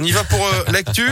On 0.00 0.04
y 0.04 0.12
va 0.12 0.22
pour 0.22 0.46
euh, 0.46 0.62
l'actu. 0.70 1.10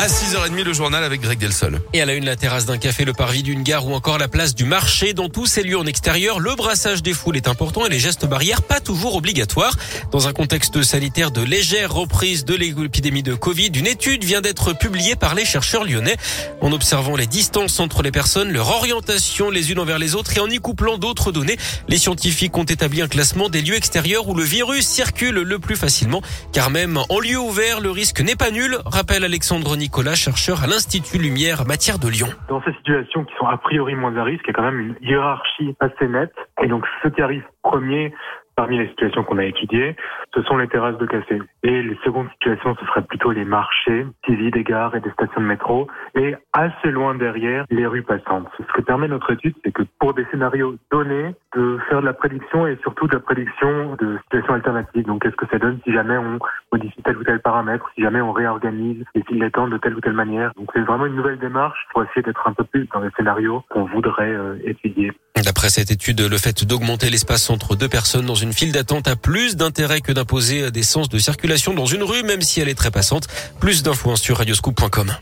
À 0.00 0.06
6h30, 0.06 0.62
le 0.62 0.72
journal 0.72 1.02
avec 1.02 1.20
Greg 1.20 1.40
Delsol. 1.40 1.80
Et 1.92 2.00
à 2.00 2.06
la 2.06 2.14
une, 2.14 2.24
la 2.24 2.36
terrasse 2.36 2.66
d'un 2.66 2.78
café, 2.78 3.04
le 3.04 3.12
parvis 3.12 3.42
d'une 3.42 3.64
gare 3.64 3.84
ou 3.84 3.94
encore 3.94 4.16
la 4.16 4.28
place 4.28 4.54
du 4.54 4.64
marché. 4.64 5.12
Dans 5.12 5.28
tous 5.28 5.46
ces 5.46 5.64
lieux 5.64 5.76
en 5.76 5.86
extérieur, 5.86 6.38
le 6.38 6.54
brassage 6.54 7.02
des 7.02 7.12
foules 7.12 7.36
est 7.36 7.48
important 7.48 7.84
et 7.84 7.88
les 7.88 7.98
gestes 7.98 8.24
barrières 8.24 8.62
pas 8.62 8.78
toujours 8.78 9.16
obligatoires. 9.16 9.74
Dans 10.12 10.28
un 10.28 10.32
contexte 10.32 10.84
sanitaire 10.84 11.32
de 11.32 11.42
légère 11.42 11.92
reprise 11.92 12.44
de 12.44 12.54
l'épidémie 12.54 13.24
de 13.24 13.34
Covid, 13.34 13.72
une 13.74 13.88
étude 13.88 14.22
vient 14.22 14.40
d'être 14.40 14.72
publiée 14.72 15.16
par 15.16 15.34
les 15.34 15.44
chercheurs 15.44 15.82
lyonnais. 15.82 16.16
En 16.60 16.70
observant 16.70 17.16
les 17.16 17.26
distances 17.26 17.80
entre 17.80 18.02
les 18.02 18.12
personnes, 18.12 18.52
leur 18.52 18.68
orientation 18.68 19.50
les 19.50 19.72
unes 19.72 19.80
envers 19.80 19.98
les 19.98 20.14
autres 20.14 20.36
et 20.36 20.40
en 20.40 20.48
y 20.48 20.58
couplant 20.58 20.96
d'autres 20.98 21.32
données, 21.32 21.56
les 21.88 21.98
scientifiques 21.98 22.56
ont 22.56 22.62
établi 22.62 23.02
un 23.02 23.08
classement 23.08 23.48
des 23.48 23.62
lieux 23.62 23.76
extérieurs 23.76 24.28
où 24.28 24.34
le 24.36 24.44
virus 24.44 24.86
circule 24.86 25.34
le 25.34 25.58
plus 25.58 25.76
facilement. 25.76 26.22
Car 26.52 26.70
même 26.70 27.00
en 27.08 27.18
lieu 27.18 27.40
ouvert, 27.40 27.80
le 27.80 27.90
risque 27.90 28.20
n'est 28.20 28.36
pas 28.36 28.52
nul, 28.52 28.78
rappelle 28.86 29.24
Alexandre 29.24 29.76
Nicolas, 29.76 29.87
chercheur 30.14 30.62
à 30.62 30.66
l'Institut 30.66 31.18
Lumière 31.18 31.66
matière 31.66 31.98
de 31.98 32.08
Lyon. 32.08 32.28
Dans 32.48 32.62
ces 32.62 32.72
situations 32.74 33.24
qui 33.24 33.34
sont 33.38 33.46
a 33.46 33.58
priori 33.58 33.94
moins 33.94 34.16
à 34.16 34.24
risque, 34.24 34.44
il 34.44 34.48
y 34.48 34.50
a 34.50 34.54
quand 34.54 34.62
même 34.62 34.80
une 34.80 34.96
hiérarchie 35.00 35.74
assez 35.80 36.08
nette. 36.08 36.34
Et 36.62 36.68
donc, 36.68 36.84
ce 37.02 37.08
qui 37.08 37.20
arrive 37.20 37.42
premier 37.62 38.14
parmi 38.58 38.76
les 38.76 38.88
situations 38.88 39.22
qu'on 39.22 39.38
a 39.38 39.44
étudiées, 39.44 39.94
ce 40.34 40.42
sont 40.42 40.56
les 40.56 40.66
terrasses 40.66 40.98
de 40.98 41.06
café. 41.06 41.40
Et 41.62 41.80
les 41.80 41.96
secondes 42.04 42.26
situations, 42.32 42.74
ce 42.80 42.86
seraient 42.86 43.06
plutôt 43.06 43.30
les 43.30 43.44
marchés, 43.44 44.04
TV 44.26 44.50
des 44.50 44.64
gares 44.64 44.96
et 44.96 45.00
des 45.00 45.12
stations 45.12 45.40
de 45.40 45.46
métro. 45.46 45.86
Et 46.16 46.34
assez 46.52 46.90
loin 46.90 47.14
derrière, 47.14 47.66
les 47.70 47.86
rues 47.86 48.02
passantes. 48.02 48.48
Ce 48.58 48.72
que 48.72 48.80
permet 48.80 49.06
notre 49.06 49.32
étude, 49.32 49.54
c'est 49.64 49.70
que 49.70 49.84
pour 50.00 50.12
des 50.12 50.26
scénarios 50.32 50.74
donnés, 50.90 51.36
de 51.54 51.78
faire 51.88 52.00
de 52.00 52.06
la 52.06 52.12
prédiction 52.12 52.66
et 52.66 52.76
surtout 52.82 53.06
de 53.06 53.14
la 53.14 53.20
prédiction 53.20 53.94
de 53.94 54.18
situations 54.24 54.54
alternatives. 54.54 55.06
Donc, 55.06 55.22
qu'est-ce 55.22 55.36
que 55.36 55.46
ça 55.52 55.58
donne 55.60 55.78
si 55.84 55.92
jamais 55.92 56.18
on 56.18 56.40
modifie 56.72 57.02
tel 57.02 57.16
ou 57.16 57.22
tel 57.22 57.40
paramètre, 57.40 57.88
si 57.94 58.02
jamais 58.02 58.20
on 58.20 58.32
réorganise 58.32 59.04
les 59.14 59.22
files 59.22 59.38
d'attente 59.38 59.70
de 59.70 59.78
telle 59.78 59.94
ou 59.94 60.00
telle 60.00 60.14
manière. 60.14 60.50
Donc, 60.56 60.68
c'est 60.74 60.80
vraiment 60.80 61.06
une 61.06 61.14
nouvelle 61.14 61.38
démarche 61.38 61.78
pour 61.92 62.02
essayer 62.02 62.22
d'être 62.22 62.46
un 62.46 62.54
peu 62.54 62.64
plus 62.64 62.88
dans 62.92 63.00
les 63.00 63.10
scénarios 63.16 63.62
qu'on 63.70 63.84
voudrait 63.84 64.34
euh, 64.34 64.58
étudier. 64.64 65.12
D'après 65.44 65.68
cette 65.68 65.90
étude, 65.90 66.20
le 66.20 66.36
fait 66.36 66.64
d'augmenter 66.64 67.10
l'espace 67.10 67.48
entre 67.50 67.76
deux 67.76 67.88
personnes 67.88 68.26
dans 68.26 68.34
une 68.34 68.47
file 68.52 68.72
d'attente 68.72 69.08
a 69.08 69.16
plus 69.16 69.56
d'intérêt 69.56 70.00
que 70.00 70.12
d'imposer 70.12 70.70
des 70.70 70.82
sens 70.82 71.08
de 71.08 71.18
circulation 71.18 71.74
dans 71.74 71.86
une 71.86 72.02
rue, 72.02 72.22
même 72.22 72.42
si 72.42 72.60
elle 72.60 72.68
est 72.68 72.74
très 72.74 72.90
passante. 72.90 73.26
Plus 73.60 73.82
d'infos 73.82 74.16
sur 74.16 74.38
radioscoop.com. 74.38 75.12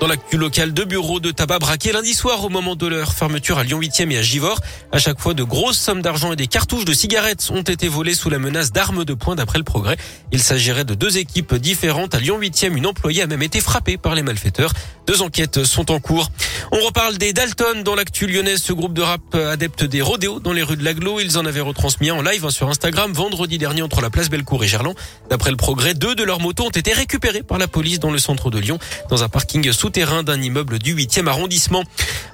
Dans 0.00 0.08
l'actu 0.08 0.36
locale, 0.36 0.72
deux 0.72 0.84
bureaux 0.84 1.20
de 1.20 1.30
tabac 1.30 1.60
braqués 1.60 1.92
lundi 1.92 2.14
soir 2.14 2.44
au 2.44 2.48
moment 2.48 2.74
de 2.74 2.86
leur 2.86 3.14
fermeture 3.14 3.58
à 3.58 3.64
Lyon 3.64 3.80
8e 3.80 4.10
et 4.10 4.18
à 4.18 4.22
Givors. 4.22 4.60
À 4.92 4.98
chaque 4.98 5.20
fois, 5.20 5.34
de 5.34 5.44
grosses 5.44 5.78
sommes 5.78 6.02
d'argent 6.02 6.32
et 6.32 6.36
des 6.36 6.48
cartouches 6.48 6.84
de 6.84 6.92
cigarettes 6.92 7.48
ont 7.50 7.62
été 7.62 7.88
volées 7.88 8.14
sous 8.14 8.28
la 8.28 8.38
menace 8.38 8.72
d'armes 8.72 9.04
de 9.04 9.14
poing 9.14 9.36
d'après 9.36 9.58
le 9.58 9.64
progrès. 9.64 9.96
Il 10.32 10.42
s'agirait 10.42 10.84
de 10.84 10.94
deux 10.94 11.16
équipes 11.16 11.54
différentes. 11.54 12.14
À 12.14 12.18
Lyon 12.18 12.38
8e, 12.38 12.76
une 12.76 12.86
employée 12.86 13.22
a 13.22 13.26
même 13.26 13.42
été 13.42 13.60
frappée 13.60 13.96
par 13.96 14.14
les 14.14 14.22
malfaiteurs. 14.22 14.72
Deux 15.06 15.22
enquêtes 15.22 15.64
sont 15.64 15.90
en 15.90 16.00
cours. 16.00 16.30
On 16.72 16.80
reparle 16.80 17.18
des 17.18 17.32
Dalton 17.32 17.82
dans 17.82 17.94
l'actu 17.94 18.26
lyonnaise, 18.26 18.62
ce 18.62 18.72
groupe 18.72 18.94
de 18.94 19.02
rap 19.02 19.34
adepte 19.34 19.84
des 19.84 20.02
rodéos 20.02 20.40
dans 20.40 20.52
les 20.52 20.62
rues 20.62 20.76
de 20.76 20.84
l'Aglo. 20.84 21.20
Ils 21.20 21.38
en 21.38 21.46
avaient 21.46 21.60
retransmis 21.60 22.10
en 22.10 22.20
live 22.20 22.48
sur 22.50 22.68
Instagram 22.68 23.12
vendredi 23.12 23.58
dernier 23.58 23.82
entre 23.82 24.00
la 24.00 24.10
place 24.10 24.28
Bellecour 24.28 24.64
et 24.64 24.66
Gerland. 24.66 24.96
D'après 25.30 25.50
le 25.50 25.56
progrès, 25.56 25.94
deux 25.94 26.14
de 26.14 26.24
leurs 26.24 26.40
motos 26.40 26.64
ont 26.64 26.70
été 26.70 26.92
récupérées 26.92 27.42
par 27.42 27.58
la 27.58 27.68
police 27.68 28.00
dans 28.00 28.10
le 28.10 28.18
centre 28.18 28.50
de 28.50 28.58
Lyon, 28.58 28.78
dans 29.10 29.22
un 29.22 29.28
parking 29.28 29.70
souterrain 29.84 30.22
d'un 30.22 30.40
immeuble 30.40 30.78
du 30.78 30.94
8e 30.96 31.26
arrondissement. 31.26 31.84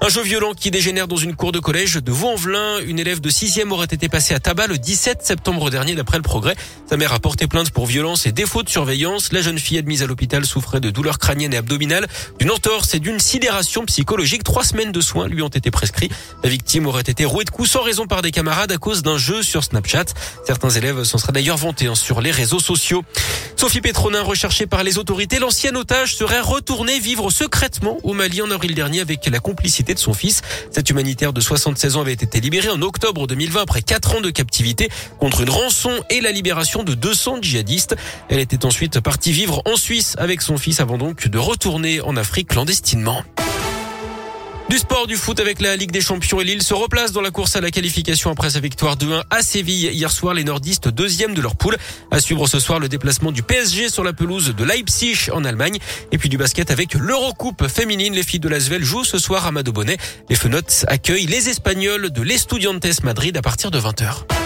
Un 0.00 0.08
jeu 0.08 0.22
violent 0.22 0.54
qui 0.54 0.70
dégénère 0.70 1.08
dans 1.08 1.16
une 1.16 1.34
cour 1.34 1.50
de 1.50 1.58
collège 1.58 1.96
de 1.96 2.12
Vaux-en-Velin. 2.12 2.78
Une 2.86 3.00
élève 3.00 3.20
de 3.20 3.28
6e 3.28 3.72
aurait 3.72 3.86
été 3.86 4.08
passée 4.08 4.34
à 4.34 4.38
tabac 4.38 4.68
le 4.68 4.78
17 4.78 5.24
septembre 5.24 5.68
dernier 5.68 5.96
d'après 5.96 6.16
le 6.16 6.22
progrès. 6.22 6.54
Sa 6.88 6.96
mère 6.96 7.12
a 7.12 7.18
porté 7.18 7.48
plainte 7.48 7.72
pour 7.72 7.86
violence 7.86 8.24
et 8.24 8.30
défaut 8.30 8.62
de 8.62 8.68
surveillance. 8.68 9.32
La 9.32 9.42
jeune 9.42 9.58
fille 9.58 9.78
admise 9.78 10.04
à 10.04 10.06
l'hôpital 10.06 10.46
souffrait 10.46 10.78
de 10.78 10.90
douleurs 10.90 11.18
crâniennes 11.18 11.52
et 11.52 11.56
abdominales, 11.56 12.06
d'une 12.38 12.52
entorse 12.52 12.94
et 12.94 13.00
d'une 13.00 13.18
sidération 13.18 13.84
psychologique. 13.84 14.44
Trois 14.44 14.62
semaines 14.62 14.92
de 14.92 15.00
soins 15.00 15.26
lui 15.26 15.42
ont 15.42 15.48
été 15.48 15.72
prescrits. 15.72 16.08
La 16.44 16.50
victime 16.50 16.86
aurait 16.86 17.02
été 17.02 17.24
rouée 17.24 17.44
de 17.44 17.50
coups 17.50 17.68
sans 17.68 17.82
raison 17.82 18.06
par 18.06 18.22
des 18.22 18.30
camarades 18.30 18.70
à 18.70 18.78
cause 18.78 19.02
d'un 19.02 19.18
jeu 19.18 19.42
sur 19.42 19.64
Snapchat. 19.64 20.04
Certains 20.46 20.70
élèves 20.70 21.02
s'en 21.02 21.18
seraient 21.18 21.32
d'ailleurs 21.32 21.56
vantés 21.56 21.88
hein, 21.88 21.96
sur 21.96 22.20
les 22.20 22.30
réseaux 22.30 22.60
sociaux. 22.60 23.02
Sophie 23.56 23.80
Pétronin, 23.80 24.22
recherchée 24.22 24.66
par 24.66 24.84
les 24.84 24.98
autorités, 24.98 25.40
l'ancienne 25.40 25.76
otage 25.76 26.14
serait 26.14 26.40
retournée 26.40 27.00
vivre 27.00 27.28
secrètement 27.40 27.96
au 28.02 28.12
Mali 28.12 28.42
en 28.42 28.50
avril 28.50 28.74
dernier 28.74 29.00
avec 29.00 29.24
la 29.24 29.38
complicité 29.38 29.94
de 29.94 29.98
son 29.98 30.12
fils. 30.12 30.42
Cette 30.70 30.90
humanitaire 30.90 31.32
de 31.32 31.40
76 31.40 31.96
ans 31.96 32.02
avait 32.02 32.12
été 32.12 32.38
libérée 32.38 32.68
en 32.68 32.82
octobre 32.82 33.26
2020 33.26 33.62
après 33.62 33.80
4 33.80 34.16
ans 34.16 34.20
de 34.20 34.28
captivité 34.28 34.90
contre 35.18 35.40
une 35.40 35.48
rançon 35.48 35.92
et 36.10 36.20
la 36.20 36.32
libération 36.32 36.82
de 36.82 36.92
200 36.92 37.38
djihadistes. 37.40 37.96
Elle 38.28 38.40
était 38.40 38.66
ensuite 38.66 39.00
partie 39.00 39.32
vivre 39.32 39.62
en 39.64 39.76
Suisse 39.76 40.16
avec 40.18 40.42
son 40.42 40.58
fils 40.58 40.80
avant 40.80 40.98
donc 40.98 41.28
de 41.28 41.38
retourner 41.38 42.02
en 42.02 42.14
Afrique 42.18 42.48
clandestinement. 42.48 43.24
Du 44.70 44.78
sport, 44.78 45.08
du 45.08 45.16
foot 45.16 45.40
avec 45.40 45.60
la 45.60 45.74
Ligue 45.74 45.90
des 45.90 46.00
Champions 46.00 46.40
et 46.40 46.44
Lille 46.44 46.62
se 46.62 46.74
replace 46.74 47.10
dans 47.10 47.20
la 47.20 47.32
course 47.32 47.56
à 47.56 47.60
la 47.60 47.72
qualification 47.72 48.30
après 48.30 48.50
sa 48.50 48.60
victoire 48.60 48.96
2-1 48.96 49.24
à 49.28 49.42
Séville 49.42 49.90
hier 49.90 50.12
soir. 50.12 50.32
Les 50.32 50.44
nordistes 50.44 50.86
deuxième 50.86 51.34
de 51.34 51.40
leur 51.40 51.56
poule. 51.56 51.76
À 52.12 52.20
suivre 52.20 52.46
ce 52.46 52.60
soir 52.60 52.78
le 52.78 52.88
déplacement 52.88 53.32
du 53.32 53.42
PSG 53.42 53.88
sur 53.88 54.04
la 54.04 54.12
pelouse 54.12 54.54
de 54.54 54.62
Leipzig 54.62 55.28
en 55.32 55.44
Allemagne. 55.44 55.78
Et 56.12 56.18
puis 56.18 56.28
du 56.28 56.38
basket 56.38 56.70
avec 56.70 56.94
l'Eurocoupe 56.94 57.66
féminine. 57.66 58.14
Les 58.14 58.22
filles 58.22 58.38
de 58.38 58.48
l'Asvel 58.48 58.84
jouent 58.84 59.02
ce 59.02 59.18
soir 59.18 59.44
à 59.44 59.50
Madobonnet. 59.50 59.96
Les 60.28 60.36
Fenotes 60.36 60.84
accueillent 60.86 61.26
les 61.26 61.48
Espagnols 61.48 62.10
de 62.10 62.22
l'Estudiantes 62.22 63.02
Madrid 63.02 63.36
à 63.36 63.42
partir 63.42 63.72
de 63.72 63.80
20h. 63.80 64.39